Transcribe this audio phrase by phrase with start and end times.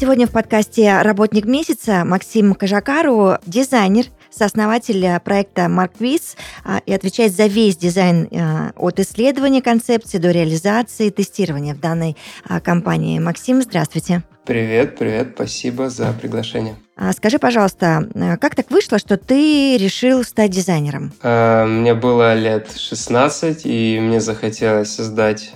[0.00, 6.38] Сегодня в подкасте «Работник месяца» Максим Кажакару, дизайнер, сооснователь проекта Марквиз
[6.86, 12.16] и отвечает за весь дизайн а, от исследования концепции до реализации и тестирования в данной
[12.64, 13.18] компании.
[13.18, 14.22] Максим, здравствуйте.
[14.46, 16.76] Привет, привет, спасибо за приглашение.
[16.96, 18.08] А скажи, пожалуйста,
[18.40, 21.12] как так вышло, что ты решил стать дизайнером?
[21.22, 25.52] Мне было лет 16, и мне захотелось создать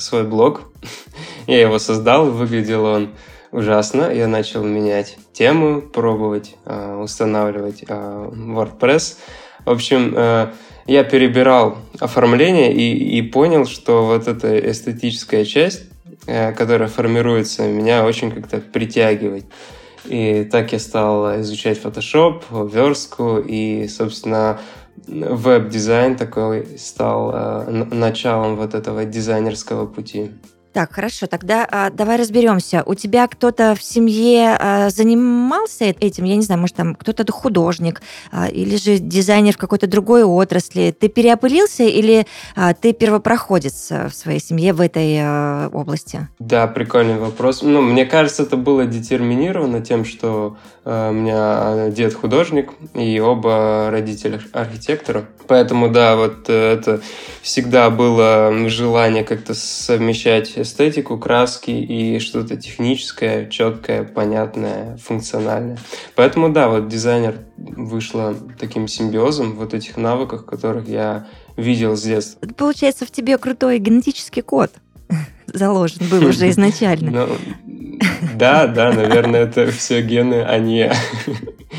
[0.00, 0.70] свой блог.
[1.46, 3.14] Я его создал, выглядел он
[3.52, 4.12] ужасно.
[4.12, 9.16] Я начал менять тему, пробовать э, устанавливать э, WordPress.
[9.64, 10.52] В общем, э,
[10.86, 15.84] я перебирал оформление и, и понял, что вот эта эстетическая часть,
[16.26, 19.46] э, которая формируется, меня очень как-то притягивает.
[20.04, 24.60] И так я стал изучать Photoshop, верстку и, собственно,
[25.06, 30.30] веб-дизайн такой стал э, началом вот этого дизайнерского пути.
[30.76, 32.82] Так, хорошо, тогда а, давай разберемся.
[32.84, 36.24] У тебя кто-то в семье а, занимался этим?
[36.24, 40.90] Я не знаю, может, там кто-то художник а, или же дизайнер в какой-то другой отрасли.
[40.90, 46.28] Ты переопылился или а, ты первопроходец в своей семье в этой а, области?
[46.40, 47.62] Да, прикольный вопрос.
[47.62, 53.88] Ну, мне кажется, это было детерминировано тем, что а, у меня дед художник и оба
[53.90, 55.24] родителя архитектора.
[55.48, 57.00] Поэтому, да, вот э, это
[57.42, 65.78] всегда было желание как-то совмещать эстетику, краски и что-то техническое, четкое, понятное, функциональное.
[66.14, 72.46] Поэтому, да, вот дизайнер вышло таким симбиозом вот этих навыков, которых я видел с детства.
[72.56, 74.70] Получается, в тебе крутой генетический код
[75.46, 77.28] заложен был уже изначально.
[78.34, 80.92] Да, да, наверное, это все гены, а не...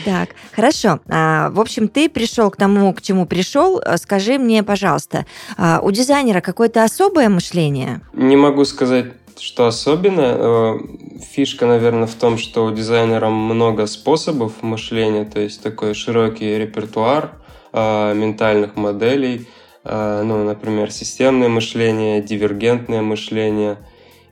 [0.05, 0.99] Так, хорошо.
[1.07, 3.81] А, в общем, ты пришел к тому, к чему пришел.
[3.95, 5.25] Скажи мне, пожалуйста,
[5.57, 8.01] а, у дизайнера какое-то особое мышление?
[8.13, 9.07] Не могу сказать
[9.39, 10.79] что особенно, э,
[11.31, 17.33] фишка, наверное, в том, что у дизайнера много способов мышления, то есть такой широкий репертуар
[17.71, 19.47] э, ментальных моделей,
[19.83, 23.77] ну, например, системное мышление, дивергентное мышление–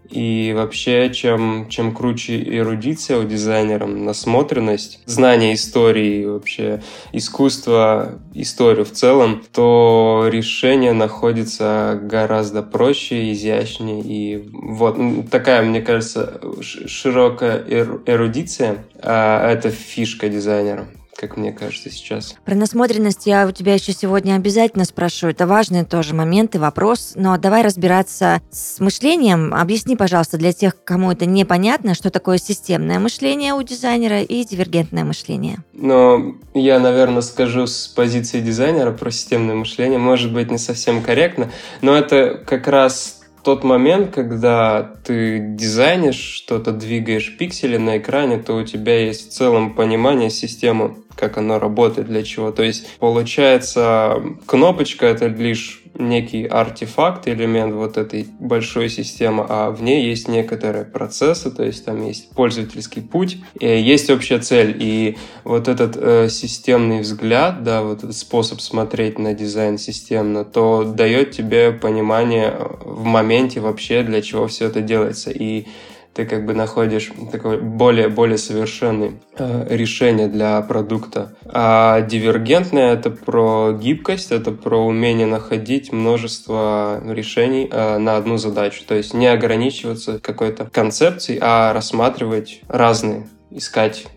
[0.10, 8.92] и вообще, чем, чем круче эрудиция у дизайнера, насмотренность, знание истории, вообще искусство, историю в
[8.92, 14.02] целом, то решение находится гораздо проще, изящнее.
[14.02, 14.98] И вот
[15.30, 17.64] такая, мне кажется, широкая
[18.06, 22.36] эрудиция, а это фишка дизайнера как мне кажется сейчас.
[22.46, 25.28] Про насмотренность я у тебя еще сегодня обязательно спрошу.
[25.28, 27.14] Это важный тоже момент и вопрос.
[27.16, 29.54] Но давай разбираться с мышлением.
[29.54, 35.04] Объясни, пожалуйста, для тех, кому это непонятно, что такое системное мышление у дизайнера и дивергентное
[35.04, 35.58] мышление.
[35.74, 40.00] Ну, я, наверное, скажу с позиции дизайнера про системное мышление.
[40.00, 46.72] Может быть, не совсем корректно, но это как раз тот момент, когда ты дизайнишь что-то,
[46.72, 52.08] двигаешь пиксели на экране, то у тебя есть в целом понимание системы как оно работает,
[52.08, 52.52] для чего.
[52.52, 59.82] То есть, получается, кнопочка— это лишь некий артефакт, элемент вот этой большой системы, а в
[59.82, 64.76] ней есть некоторые процессы, то есть там есть пользовательский путь, и есть общая цель.
[64.80, 71.32] И вот этот э, системный взгляд, да, вот способ смотреть на дизайн системно, то дает
[71.32, 75.32] тебе понимание э, в моменте вообще, для чего все это делается.
[75.32, 75.68] И
[76.16, 81.36] ты как бы находишь такое более, более совершенное э, решение для продукта.
[81.46, 88.84] А дивергентное— это про гибкость, это про умение находить множество решений э, на одну задачу.
[88.88, 94.08] То есть не ограничиваться какой-то концепцией, а рассматривать разные искать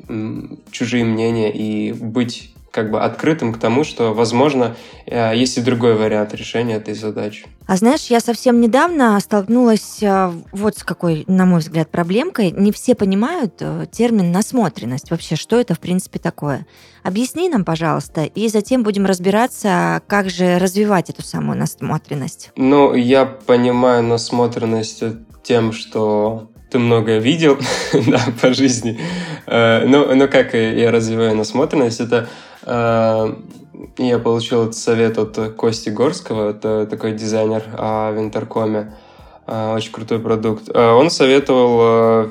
[0.71, 5.97] чужие мнения и быть как бы открытым к тому, что, возможно, э, есть и другой
[5.97, 7.45] вариант решения этой задачи.
[7.67, 12.53] А знаешь, я совсем недавно столкнулась э, вот с какой, на мой взгляд, проблемкой.
[12.53, 15.11] Не все понимают э, термин насмотренность.
[15.11, 16.69] Вообще, что это, в принципе, такое?
[17.03, 22.53] Объясни нам, пожалуйста, и затем будем разбираться, как же развивать эту самую насмотренность.
[22.55, 25.03] Ну, я понимаю насмотренность
[25.43, 27.59] тем, что ты многое видел
[28.07, 29.01] да, по жизни.
[29.49, 32.29] Ну, ну, как я развиваю насмотренность, это
[32.69, 38.95] я получил этот совет от Кости Горского, это такой дизайнер в Интеркоме,
[39.47, 40.69] э, очень крутой продукт.
[40.69, 42.31] Э, он советовал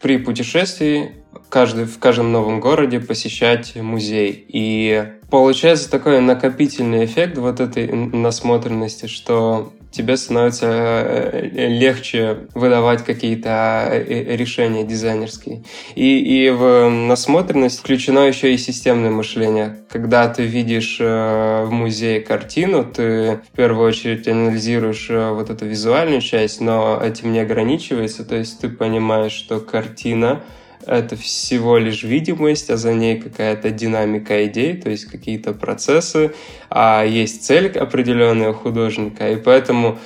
[0.00, 1.12] при путешествии
[1.48, 4.44] каждый, в каждом новом городе посещать музей.
[4.48, 13.04] И получается такой накопительный эффект вот этой насмотренности, что тебе становится э, э, легче выдавать
[13.04, 15.62] какие-то э, решения дизайнерские.
[15.94, 19.78] И, и в насмотренность включено еще и системное мышление.
[19.90, 26.60] Когда ты видишь в музее картину, ты в первую очередь анализируешь вот эту визуальную часть,
[26.60, 28.24] но этим не ограничивается.
[28.24, 30.42] То есть ты понимаешь, что картина
[30.86, 36.32] это всего лишь видимость, а за ней какая-то динамика идей, то есть какие-то процессы,
[36.70, 39.98] а есть цель определенная у художника, и поэтому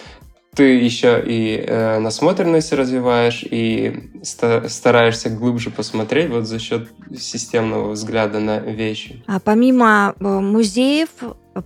[0.54, 8.40] ты еще и э, насмотренность развиваешь и стараешься глубже посмотреть вот за счет системного взгляда
[8.40, 9.22] на вещи.
[9.26, 11.10] А помимо э, музеев,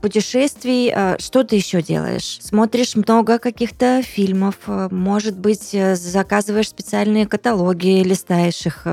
[0.01, 2.39] путешествий, э, что ты еще делаешь?
[2.41, 8.87] Смотришь много каких-то фильмов, э, может быть, заказываешь специальные каталоги, листаешь их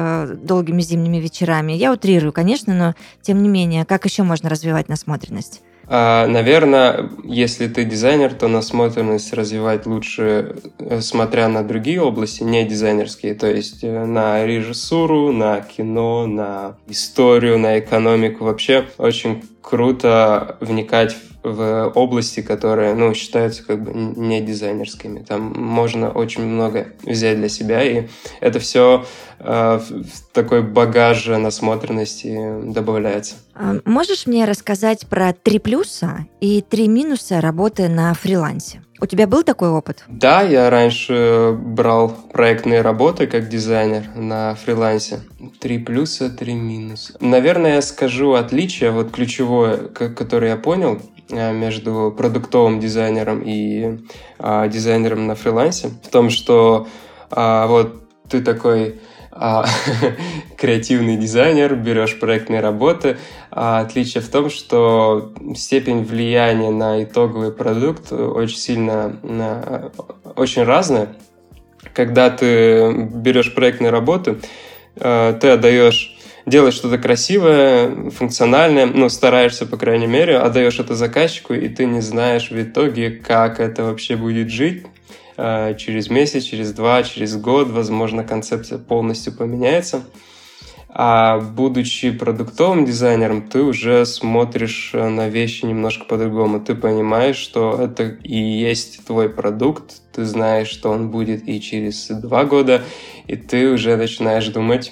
[0.44, 1.74] долгими зимними вечерами.
[1.74, 5.62] Я утрирую, конечно, но тем не менее, как еще можно развивать насмотренность?
[5.94, 12.64] А, наверное, если ты дизайнер, то насмотренность развивать лучше, э, смотря на другие области, не
[12.64, 18.46] дизайнерские, то есть э, на режиссуру, на кино, на историю, на экономику.
[18.46, 25.20] Вообще очень круто вникать в области, которые, ну, считаются как бы не дизайнерскими.
[25.20, 28.08] Там можно очень много взять для себя, и
[28.40, 29.06] это все
[29.40, 33.36] э, в такой багаж насмотренности добавляется.
[33.56, 38.82] А можешь мне рассказать про три плюса и три минуса работы на фрилансе?
[39.02, 40.04] У тебя был такой опыт?
[40.08, 45.22] Да, я раньше брал проектные работы как дизайнер на фрилансе.
[45.60, 47.16] Три плюса, три минуса.
[47.20, 54.00] Наверное, я скажу отличие, вот ключевое, которое я понял между продуктовым дизайнером и
[54.40, 56.88] а, дизайнером на фрилансе, в том, что
[57.30, 59.00] а, вот ты такой
[59.32, 59.66] а,
[60.58, 63.18] креативный дизайнер, берешь проектные работы.
[63.50, 69.18] А отличие в том, что степень влияния на итоговый продукт очень сильно,
[70.36, 71.16] очень разная.
[71.94, 74.40] Когда ты берешь проектные работы,
[75.00, 81.54] а, ты отдаешь делаешь что-то красивое, функциональное, ну, стараешься, по крайней мере, отдаешь это заказчику,
[81.54, 84.86] и ты не знаешь в итоге, как это вообще будет жить,
[85.44, 90.04] Э, через месяц, через два, через год, возможно, концепция полностью поменяется.
[90.94, 96.60] А будучи продуктовым дизайнером, ты уже смотришь э, на вещи немножко по-другому.
[96.60, 102.08] Ты понимаешь, что это и есть твой продукт, ты знаешь, что он будет и через
[102.08, 102.84] два года,
[103.26, 104.92] и ты уже начинаешь думать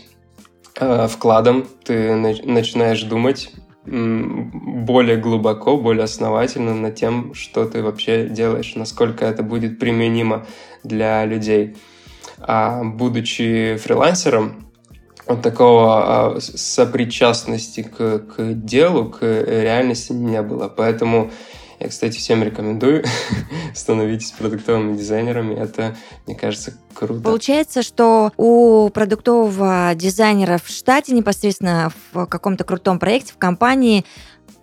[0.79, 3.51] вкладом, ты начинаешь думать
[3.85, 10.45] более глубоко, более основательно над тем, что ты вообще делаешь, насколько это будет применимо
[10.83, 11.75] для людей.
[12.39, 14.69] А будучи фрилансером,
[15.27, 20.69] вот такого а, сопричастности к, к делу, к реальности не было.
[20.69, 21.31] Поэтому
[21.79, 23.05] я, кстати, всем рекомендую.
[23.73, 25.55] Становитесь продуктовыми дизайнерами.
[25.55, 25.95] Это,
[26.27, 27.21] мне кажется, круто.
[27.21, 34.05] Получается, что у продуктового дизайнера в штате непосредственно в каком-то крутом проекте, в компании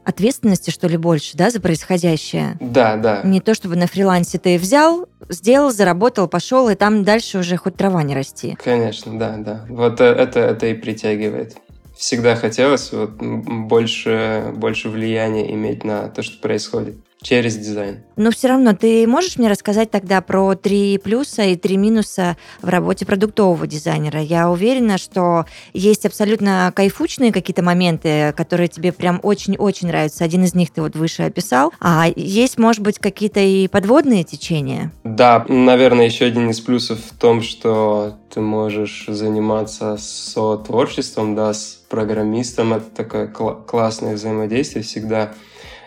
[0.05, 2.57] ответственности, что ли, больше, да, за происходящее?
[2.61, 3.23] Да, да.
[3.25, 7.77] Не то, чтобы на фрилансе ты взял, сделал, заработал, пошел, и там дальше уже хоть
[7.77, 8.57] трава не расти.
[8.63, 9.67] Конечно, да, да.
[9.69, 11.57] Вот э, это, это и притягивает
[11.97, 17.99] всегда хотелось вот больше, больше влияния иметь на то, что происходит через дизайн.
[18.17, 22.69] Но все равно ты можешь мне рассказать тогда про три плюса и три минуса в
[22.69, 24.21] работе продуктового дизайнера?
[24.21, 30.25] Я уверена, что есть абсолютно кайфучные какие-то моменты, которые тебе прям очень-очень нравятся.
[30.25, 31.73] Один из них ты вот выше описал.
[31.81, 34.93] А есть, может быть, какие-то и подводные течения?
[35.05, 41.53] Да, наверное, еще один из плюсов в том, что ты можешь заниматься со творчеством, да,
[41.53, 42.75] с программистом.
[42.75, 45.33] Это такое кл- классное взаимодействие всегда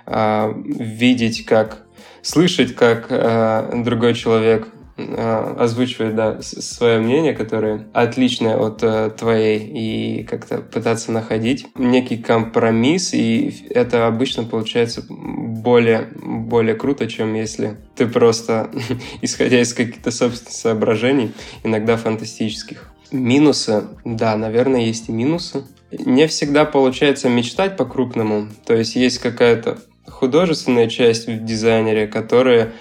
[0.09, 1.85] видеть, как
[2.21, 9.59] слышать, как э, другой человек э, озвучивает да, свое мнение, которое отличное от э, твоей,
[9.59, 17.77] и как-то пытаться находить некий компромисс, и это обычно получается более, более круто, чем если
[17.95, 18.69] ты просто,
[19.21, 21.31] исходя из каких-то собственных соображений,
[21.63, 22.91] иногда фантастических.
[23.11, 25.63] Минусы, да, наверное, есть и минусы.
[25.91, 32.71] Не всегда получается мечтать по-крупному, то есть есть какая-то художественная часть в дизайнере, которая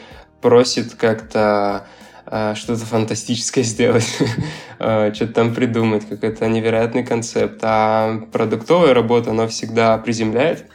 [0.40, 1.86] просит как-то
[2.26, 4.08] э, что-то фантастическое сделать,
[4.78, 7.58] э, что-то там придумать, какой-то невероятный концепт.
[7.62, 10.66] А продуктовая работа, она всегда приземляет.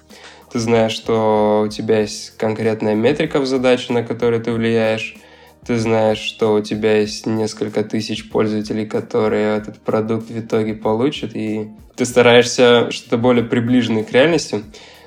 [0.52, 5.16] Ты знаешь, что у тебя есть конкретная метрика в задаче, на которую ты влияешь.
[5.66, 11.36] ты знаешь, что у тебя есть несколько тысяч пользователей, которые этот продукт в итоге получат,
[11.36, 14.64] и ты стараешься что-то более приближенное к реальности.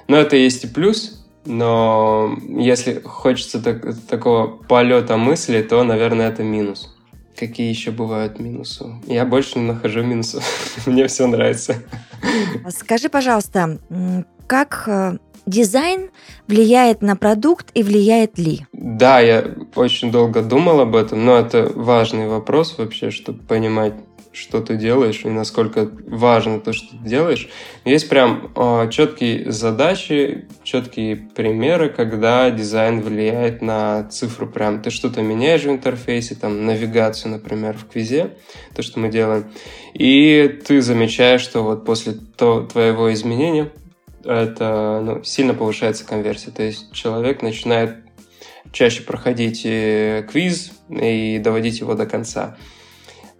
[0.08, 6.42] Но это есть и плюс, но если хочется так, такого полета мысли, то, наверное, это
[6.42, 6.92] минус.
[7.36, 8.86] Какие еще бывают минусы?
[9.06, 10.44] Я больше не нахожу минусов.
[10.86, 11.76] Мне все нравится.
[12.70, 13.78] Скажи, пожалуйста,
[14.46, 16.10] как э, дизайн
[16.48, 18.66] влияет на продукт и влияет ли?
[18.72, 23.94] Да, я очень долго думал об этом, но это важный вопрос вообще, чтобы понимать,
[24.36, 27.48] что ты делаешь и насколько важно то, что ты делаешь.
[27.86, 34.46] Есть прям э, четкие задачи, четкие примеры, когда дизайн влияет на цифру.
[34.46, 38.34] Прям ты что-то меняешь в интерфейсе, там навигацию, например, в квизе,
[38.74, 39.46] то, что мы делаем,
[39.94, 43.72] и ты замечаешь, что вот после то, твоего изменения
[44.22, 46.50] это ну, сильно повышается конверсия.
[46.50, 47.96] То есть человек начинает
[48.72, 52.58] чаще проходить э, квиз и доводить его до конца.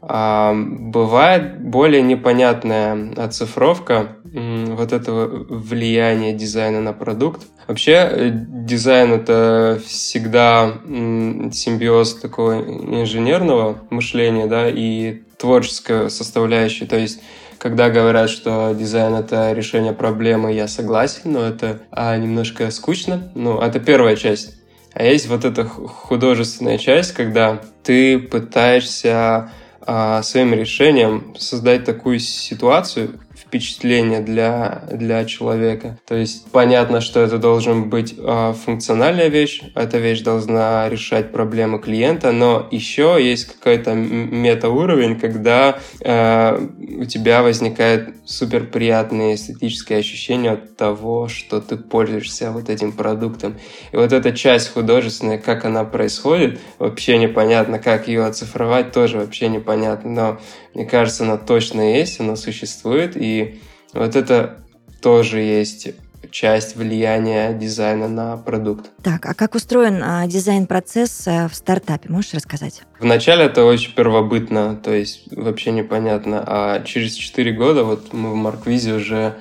[0.03, 7.47] А, бывает более непонятная оцифровка вот этого влияния дизайна на продукт.
[7.67, 16.87] Вообще э, дизайн это всегда симбиоз такого инженерного мышления, да, и творческой составляющей.
[16.87, 17.21] То есть
[17.59, 23.33] когда говорят, что дизайн это решение проблемы, я согласен, но это а, немножко скучно.
[23.35, 24.57] Ну, это первая часть.
[24.93, 29.51] А есть вот эта художественная часть, когда ты пытаешься
[29.87, 35.99] а, своим решением создать такую ситуацию, впечатление для, для человека.
[36.07, 41.79] То есть понятно, что это должен быть э, функциональная вещь, эта вещь должна решать проблемы
[41.79, 50.53] клиента, но еще есть какой-то метауровень, когда э, у тебя возникает супер приятное эстетическое ощущение
[50.53, 53.57] от того, что ты пользуешься вот этим продуктом.
[53.93, 59.49] И вот эта часть художественная, как она происходит, вообще непонятно, как ее оцифровать, тоже вообще
[59.49, 60.41] непонятно, но
[60.75, 63.61] мне кажется, она точно есть, она существует, и
[63.93, 64.65] вот это
[65.03, 65.89] тоже есть
[66.31, 68.91] часть влияния дизайна на продукт.
[69.03, 72.09] Так, а как устроен а, дизайн-процесс а, в стартапе?
[72.09, 72.83] Можешь рассказать?
[73.01, 76.43] Вначале это очень первобытно, то есть вообще непонятно.
[76.47, 79.35] А через 4 года вот мы в Марквизе уже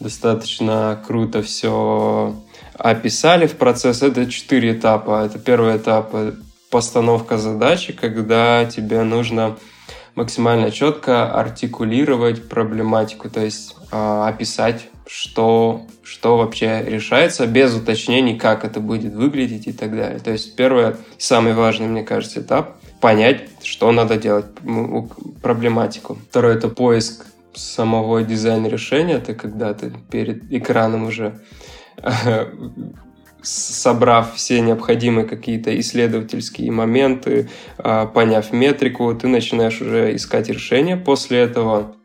[0.00, 2.34] достаточно круто все
[2.78, 4.02] описали в процесс.
[4.02, 5.24] Это четыре этапа.
[5.24, 6.14] Это первый этап–
[6.72, 9.56] постановка задачи, когда тебе нужно
[10.14, 18.64] максимально четко артикулировать проблематику, то есть э, описать, что, что вообще решается, без уточнений, как
[18.64, 20.18] это будет выглядеть и так далее.
[20.18, 24.46] То есть первый, самый важный, мне кажется, этап– понять, что надо делать,
[25.42, 26.16] проблематику.
[26.30, 31.40] Второй– это поиск самого дизайна решения, это когда ты перед экраном уже
[33.42, 40.96] собрав все необходимые какие-то исследовательские моменты, а, поняв метрику, ты начинаешь уже искать решение.
[40.96, 41.96] После этого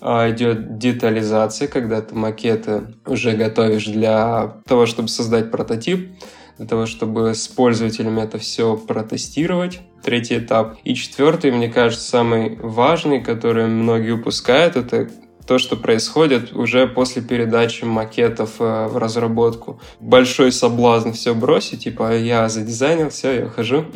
[0.00, 6.10] а, идет детализация, когда ты макеты уже готовишь для того, чтобы создать прототип,
[6.58, 9.80] для того, чтобы с пользователями это все протестировать.
[10.02, 10.76] Третий этап.
[10.84, 15.08] И четвертый, мне кажется, самый важный, который многие упускают, это
[15.46, 19.80] то, что происходит уже после передачи макетов э, в разработку.
[20.00, 23.86] Большой соблазн все бросить, типа я задизайнил, все, я ухожу.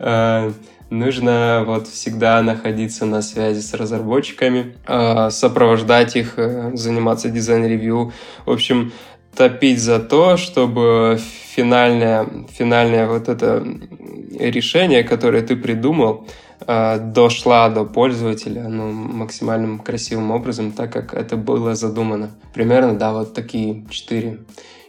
[0.00, 0.50] Э,
[0.90, 6.34] нужно вот всегда находиться на связи с разработчиками, э, сопровождать их,
[6.74, 8.12] заниматься дизайн- review.
[8.44, 8.92] В общем,
[9.36, 11.20] топить за то, чтобы
[11.54, 13.64] финальное, финальное вот это
[14.38, 16.26] решение, которое ты придумал,
[16.66, 22.30] Э, дошла до пользователя ну, максимальным красивым образом, так как это было задумано.
[22.54, 24.38] Примерно, да, вот такие четыре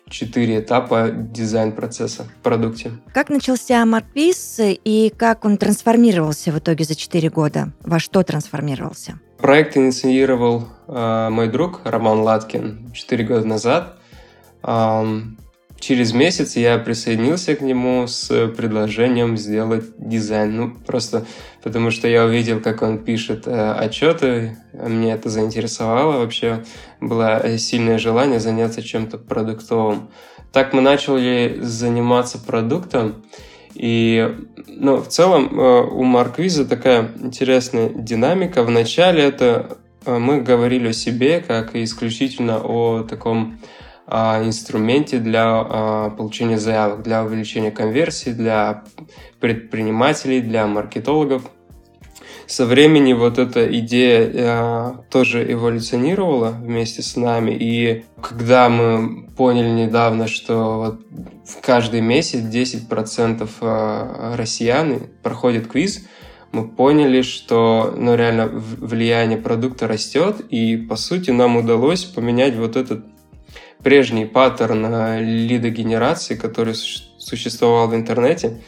[0.07, 2.91] четыре этапа дизайн-процесса в продукте.
[3.11, 7.73] Как начался Марквиз и как он трансформировался в итоге за четыре года?
[7.81, 9.19] Во что трансформировался?
[9.39, 13.97] Проект инициировал э, мой друг Роман Латкин четыре года назад.
[14.63, 15.37] Эм,
[15.79, 20.55] Через месяц я присоединился к нему с предложением сделать дизайн.
[20.55, 21.25] Ну, просто
[21.63, 26.63] потому что я увидел, как он пишет э, отчеты, мне это заинтересовало вообще.
[27.01, 30.09] Было сильное желание заняться чем-то продуктовым.
[30.51, 33.25] Так мы начали заниматься продуктом.
[33.73, 34.33] И
[34.67, 38.63] ну, в целом э, у Марквиза такая интересная динамика.
[38.63, 43.59] Вначале это э, мы говорили о себе как исключительно о таком
[44.07, 48.83] инструменте для а, получения заявок, для увеличения конверсии, для
[49.39, 51.43] предпринимателей, для маркетологов.
[52.45, 57.57] со временем вот эта идея э, тоже эволюционировала вместе с нами.
[57.59, 66.05] И когда мы поняли недавно, что вот каждый месяц 10% э, россиян проходит квиз,
[66.51, 72.75] мы поняли, что ну, реально влияние продукта растет, и по сути нам удалось поменять вот
[72.75, 73.05] этот
[73.85, 78.63] прежний паттерн э, лидогенерации, который существовал в интернете.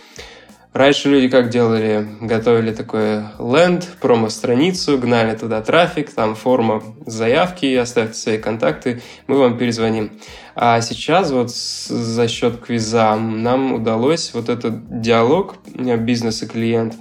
[0.73, 2.07] Раньше люди как делали?
[2.21, 9.57] Готовили такой ленд, промо-страницу, гнали туда трафик, там форма заявки, оставьте свои контакты, мы вам
[9.57, 10.11] перезвоним.
[10.53, 16.93] А сейчас вот за счет квиза нам удалось вот этот диалог э, бизнес и клиент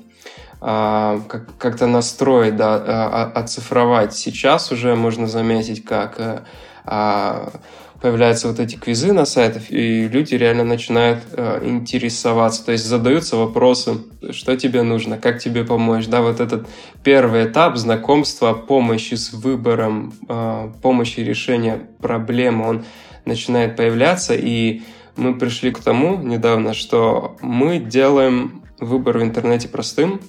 [0.58, 1.20] а,
[1.58, 4.14] как-то настроить, да, а, оцифровать.
[4.14, 6.40] Сейчас уже можно заметить, как э,
[6.86, 7.52] а,
[8.00, 13.36] появляются вот эти квизы на сайтах, и люди реально начинают э, интересоваться, то есть задаются
[13.36, 13.98] вопросы,
[14.30, 16.66] что тебе нужно, как тебе помочь, да, вот этот
[17.02, 22.84] первый этап знакомства, помощи с выбором, э, помощи решения проблемы, он
[23.24, 24.82] начинает появляться, и
[25.16, 30.20] мы пришли к тому недавно, что мы делаем выбор в интернете простым,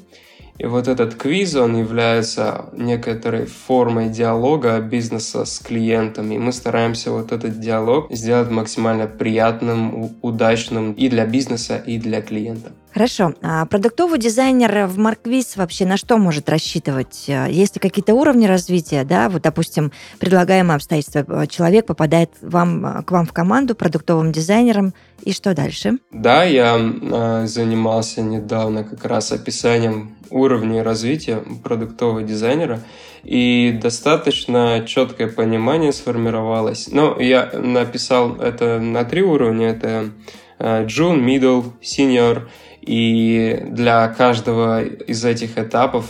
[0.58, 6.36] и вот этот квиз, он является некоторой формой диалога бизнеса с клиентами.
[6.36, 12.22] И мы стараемся вот этот диалог сделать максимально приятным, удачным и для бизнеса, и для
[12.22, 12.72] клиента.
[12.94, 13.34] Хорошо.
[13.44, 17.25] А продуктовый дизайнер в Марквиз вообще на что может рассчитывать?
[17.27, 19.03] Есть ли какие-то уровни развития?
[19.03, 19.29] Да?
[19.29, 21.46] Вот, допустим, предлагаемое обстоятельство.
[21.48, 26.00] Человек попадает вам, к вам в команду продуктовым дизайнером, и что дальше?
[26.12, 32.82] Да, я э, занимался недавно как раз описанием уровней развития продуктового дизайнера,
[33.24, 36.88] и достаточно четкое понимание сформировалось.
[36.91, 39.70] Но я написал это на три уровня.
[39.70, 40.12] Это
[40.60, 42.48] June, Middle, Senior–
[42.88, 46.06] и для каждого из этих этапов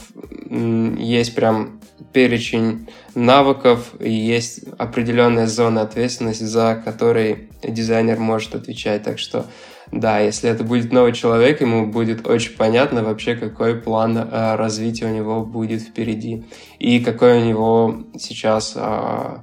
[0.50, 1.82] есть прям
[2.14, 9.04] перечень навыков и есть определенная зона ответственности, за которой дизайнер может отвечать.
[9.04, 9.48] Так что
[9.92, 15.06] да, если это будет новый человек, ему будет очень понятно вообще, какой план э, развития
[15.06, 16.46] у него будет впереди
[16.78, 19.38] и какой у него сейчас э,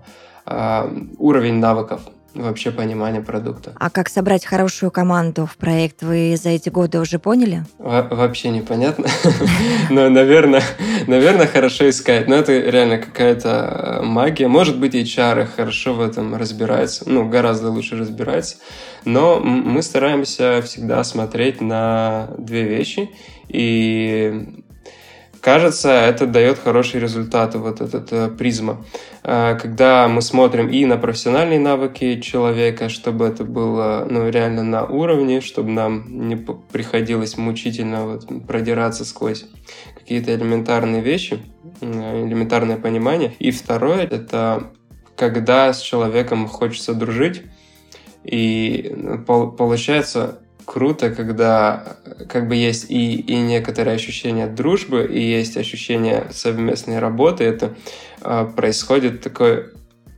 [0.47, 2.03] э, уровень навыков
[2.35, 3.73] вообще понимание продукта.
[3.79, 7.65] А как собрать хорошую команду в проект, вы за эти годы уже поняли?
[7.79, 9.07] Во вообще непонятно.
[9.91, 10.63] Но, наверное,
[11.07, 12.29] наверное, хорошо искать.
[12.29, 14.49] Но это реально какая-то э, магия.
[14.49, 18.57] Может быть, HR хорошо в этом разбирается, ну, гораздо лучше разбирается.
[19.05, 23.11] Но мы стараемся всегда смотреть на две вещи.
[23.49, 24.64] И
[25.45, 28.83] кажется, это дает хорошие результаты, вот этот э, призма.
[29.23, 34.87] Э, когда мы смотрим и на профессиональные навыки человека, чтобы это было ну, реально на
[34.87, 39.45] уровне, чтобы нам не приходилось мучительно вот, продираться сквозь
[39.95, 41.39] какие-то элементарные вещи,
[41.83, 43.35] элементарное понимание.
[43.39, 44.71] И второе, это
[45.15, 47.43] когда с человеком хочется дружить,
[48.25, 51.97] и получается круто, когда
[52.29, 57.45] как бы есть и, и некоторое ощущение дружбы, и есть ощущение совместной работы.
[57.45, 57.75] Это
[58.23, 59.67] э, происходит такой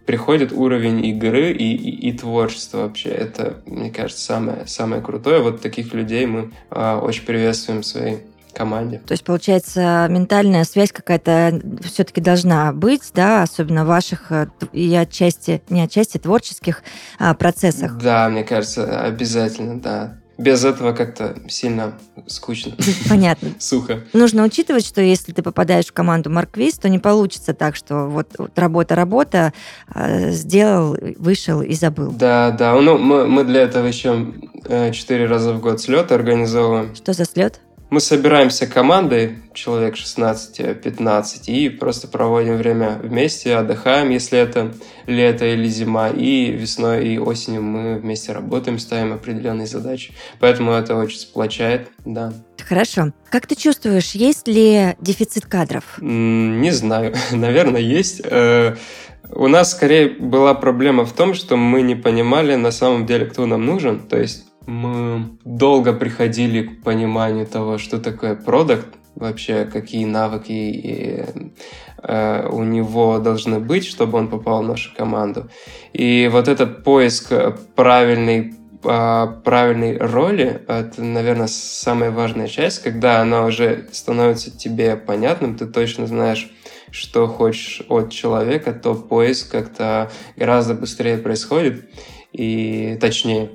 [0.07, 3.11] приходит уровень игры и, и, и творчества вообще.
[3.11, 5.43] Это, мне кажется, самое, самое крутое.
[5.43, 8.19] Вот таких людей мы э, очень приветствуем в своей
[8.55, 9.03] команде.
[9.07, 14.95] То есть, получается, ментальная связь какая-то все-таки должна быть, да, особенно в ваших э, и
[14.95, 16.83] отчасти, не отчасти, творческих
[17.19, 17.99] а, процессах.
[17.99, 21.95] Да, мне кажется, обязательно, да без этого как-то сильно
[22.27, 22.73] скучно.
[23.09, 23.51] Понятно.
[23.59, 24.01] Сухо.
[24.13, 28.35] Нужно учитывать, что если ты попадаешь в команду Марквиз, то не получится так, что вот,
[28.39, 29.53] вот работа-работа,
[29.95, 32.13] э, сделал, вышел и забыл.
[32.13, 32.75] Да, да.
[32.75, 36.95] Ну, мы, мы для этого еще э, четыре раза в год слет организовываем.
[36.95, 37.61] Что за слет?
[37.89, 44.75] Мы собираемся командой, человек 16-15, и просто проводим время вместе, отдыхаем, если это
[45.07, 50.15] лето или зима, и весной и осенью мы вместе работаем, ставим определенные задачи.
[50.41, 52.33] Поэтому это очень сплочает, да.
[52.59, 53.13] Хорошо.
[53.31, 55.85] Как ты чувствуешь, есть ли дефицит кадров?
[56.01, 57.15] Не знаю.
[57.31, 58.21] Наверное, есть.
[58.25, 58.75] Э,
[59.31, 63.47] у нас скорее была проблема в том, что мы не понимали на самом деле, кто
[63.47, 64.01] нам нужен.
[64.01, 71.25] То есть мы долго приходили к пониманию того, что такое продукт, вообще какие навыки и,
[72.03, 75.49] э, у него должны быть, чтобы он попал в нашу команду.
[75.93, 77.33] И вот этот поиск
[77.75, 85.57] правильной э, правильной роли— это, наверное, самая важная часть, когда она уже становится тебе понятным,
[85.57, 86.51] ты точно знаешь,
[86.91, 91.89] что хочешь от человека, то поиск как-то гораздо быстрее происходит
[92.33, 93.51] и точнее.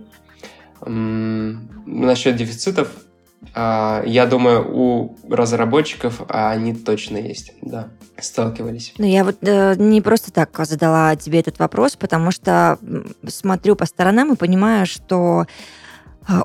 [0.86, 2.90] Насчет дефицитов
[3.54, 7.90] а, я думаю, у разработчиков они точно есть, да,
[8.20, 8.94] сталкивались.
[8.98, 12.78] Ну, я вот э, не просто так задала тебе этот вопрос, потому что
[13.28, 15.48] смотрю по сторонам и понимаю, что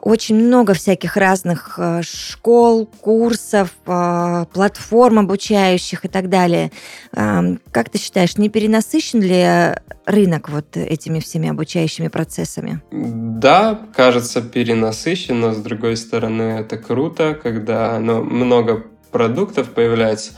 [0.02, 6.72] очень много всяких разных э, школ, курсов, а, платформ обучающих и так далее.
[7.12, 9.74] Как ты считаешь, не перенасыщен ли
[10.06, 12.80] рынок вот этими всеми обучающими процессами?
[12.90, 20.32] Да, кажется, перенасыщен, но с другой стороны это круто, когда ну, много продуктов появляется.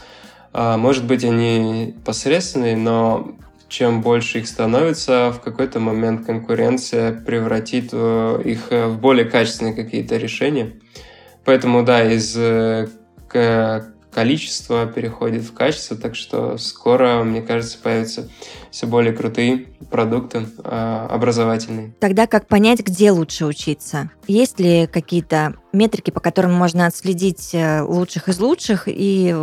[0.53, 3.33] А, может быть, они посредственные, но
[3.69, 10.17] чем больше их становится, в какой-то момент конкуренция превратит э, их в более качественные какие-то
[10.17, 10.73] решения.
[11.45, 12.37] Поэтому, да, из
[14.19, 18.29] э, количества переходит в качество, так что скоро, мне кажется, появятся
[18.71, 21.93] все более крутые продукты э, образовательные.
[22.01, 24.11] Тогда как понять, где лучше учиться?
[24.27, 29.35] Есть ли какие-то метрики, по которым можно отследить лучших из лучших и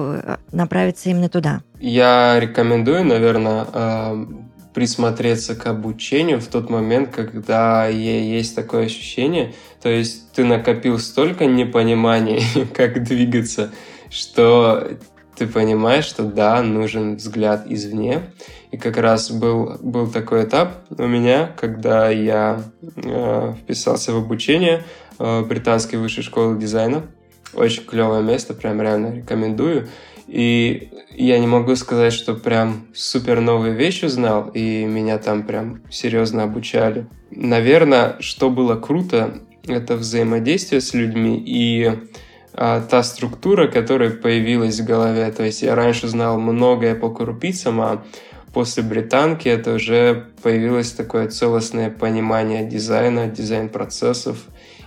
[0.52, 1.62] направиться именно туда?
[1.80, 4.26] Я рекомендую, наверное, э,
[4.76, 9.54] присмотреться к обучению в тот момент, когда есть такое ощущение.
[9.82, 12.42] То есть ты накопил столько непонимания,
[12.74, 13.72] как двигаться,
[14.16, 14.98] что
[15.36, 18.22] ты понимаешь, что да, нужен взгляд извне.
[18.72, 24.84] И как раз был, был такой этап у меня, когда я э, вписался в обучение
[25.20, 27.04] э, британской высшей школы дизайна.
[27.54, 29.88] Очень клевое место, прям реально рекомендую.
[30.28, 35.82] И я не могу сказать, что прям супер новые вещи знал, и меня там прям
[35.92, 37.08] серьезно обучали.
[37.30, 41.92] Наверное, что было круто, это взаимодействие с людьми и
[42.58, 45.30] а, та структура, которая появилась в голове.
[45.32, 48.04] То есть я раньше знал многое по крупицам, а
[48.54, 54.38] после британки это уже появилось такое целостное понимание дизайна, дизайн-процессов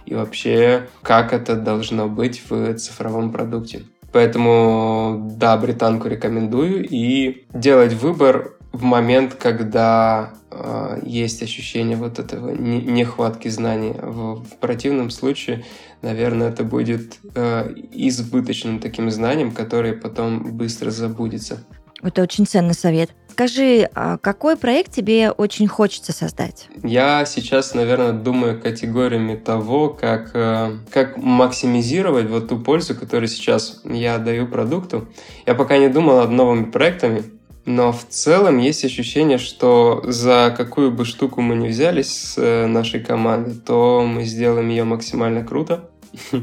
[0.07, 3.83] и вообще, как это должно быть в цифровом продукте.
[4.13, 6.87] Поэтому, да, британку рекомендую.
[6.89, 13.95] И делать выбор в момент, когда э, есть ощущение вот этого не, нехватки знаний.
[14.01, 15.65] В, в противном случае,
[16.03, 21.65] наверное, это будет э, избыточным таким знанием, которое потом быстро забудется.
[22.03, 23.11] Это очень ценный совет.
[23.29, 26.69] Скажи, а какой проект тебе очень хочется создать?
[26.83, 33.81] Я сейчас, наверное, думаю категориями того, как, э, как максимизировать вот ту пользу, которую сейчас
[33.85, 35.09] я даю продукту.
[35.47, 37.25] Я пока не думал над новыми проектами,
[37.69, 42.67] но в целом есть ощущение, что за какую бы штуку мы ни взялись с э,
[42.67, 45.91] нашей командой, то мы сделаем ее максимально круто.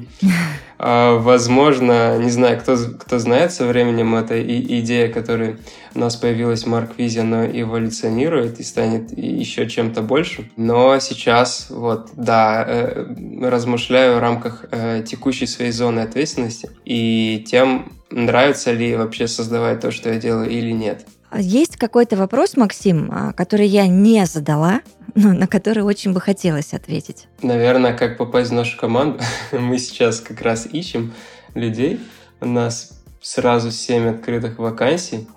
[0.77, 5.57] А, возможно, не знаю, кто, кто знает, со временем эта идея, которая
[5.95, 10.51] у нас появилась в Mark Vision, она эволюционирует и станет еще чем-то больше.
[10.57, 13.05] Но сейчас, вот, да, э,
[13.41, 19.91] размышляю в рамках э, текущей своей зоны ответственности и тем, нравится ли вообще создавать то,
[19.91, 21.05] что я делаю или нет.
[21.33, 24.81] Есть какой-то вопрос, Максим, а, который я не задала,
[25.15, 27.27] но на который очень бы хотелось ответить?
[27.41, 29.19] Наверное, как попасть в нашу команду.
[29.51, 31.13] Мы сейчас как раз ищем
[31.53, 31.99] людей.
[32.41, 35.27] У нас сразу 7 открытых вакансий.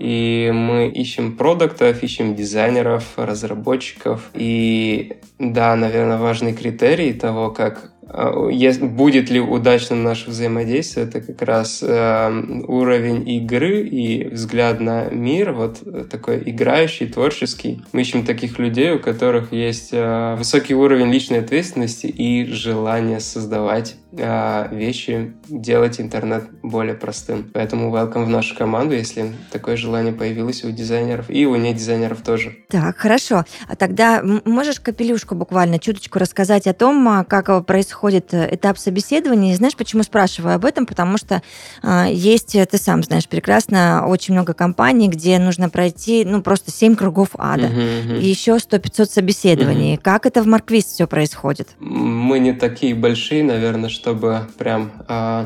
[0.00, 4.30] И мы ищем продуктов, ищем дизайнеров, разработчиков.
[4.32, 11.42] И да, наверное, важный критерий того, как а, будет ли удачным наше взаимодействие, это как
[11.42, 17.82] раз э, уровень игры и взгляд на мир, вот такой играющий, творческий.
[17.92, 23.96] Мы ищем таких людей, у которых есть э, высокий уровень личной ответственности и желание создавать
[24.09, 27.50] э, вещи, делать интернет более простым.
[27.52, 32.56] Поэтому welcome в нашу команду, если такое желание появилось у дизайнеров и у недизайнеров тоже.
[32.68, 33.44] Так, хорошо.
[33.68, 38.78] А тогда можешь капелюшку буквально чуточку рассказать о том, а, как происходит происходит э, этап
[38.78, 39.52] собеседования.
[39.52, 40.86] И знаешь, почему спрашиваю об этом?
[40.86, 41.42] Потому что
[41.82, 46.96] э, есть, ты сам знаешь прекрасно, очень много компаний, где нужно пройти, ну, просто 7
[46.96, 47.66] кругов ада.
[47.66, 48.20] Uh-huh, uh-huh.
[48.20, 49.94] И еще 100-500 собеседований.
[49.94, 50.00] Uh-huh.
[50.02, 51.68] Как это в Марквист все происходит?
[51.78, 55.44] Мы не такие большие, наверное, чтобы прям э,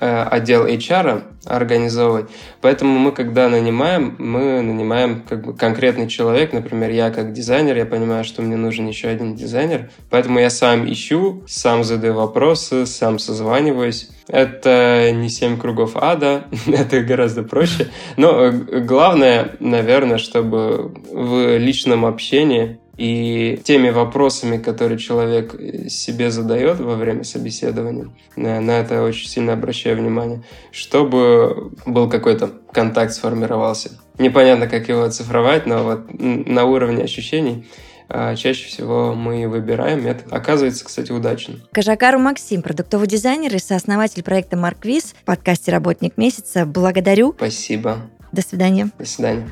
[0.00, 2.26] Э, отдел HR организовывать.
[2.60, 6.52] Поэтому мы, когда нанимаем, мы нанимаем как бы конкретный человек.
[6.52, 9.90] Например, я как дизайнер, я понимаю, что мне нужен еще один дизайнер.
[10.08, 14.08] Поэтому я сам ищу, сам задаю вопросы, сам созваниваюсь.
[14.28, 17.88] Это не семь кругов ада, это гораздо проще.
[18.16, 25.54] Но э, главное, наверное, чтобы в личном общении и теми вопросами, которые человек
[25.88, 33.12] себе задает во время собеседования, на это очень сильно обращаю внимание, чтобы был какой-то контакт
[33.12, 33.92] сформировался.
[34.18, 37.66] Непонятно, как его оцифровать, но вот на уровне ощущений
[38.08, 40.06] а, чаще всего мы выбираем.
[40.06, 41.56] Это оказывается, кстати, удачно.
[41.72, 46.66] Кажакару Максим, продуктовый дизайнер и сооснователь проекта Марквиз в подкасте «Работник месяца».
[46.66, 47.32] Благодарю.
[47.34, 48.10] Спасибо.
[48.30, 48.90] До свидания.
[48.98, 49.48] До свидания.